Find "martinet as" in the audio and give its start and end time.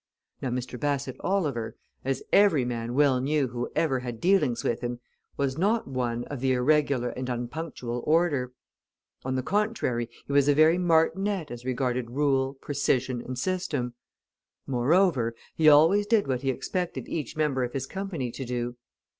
10.79-11.65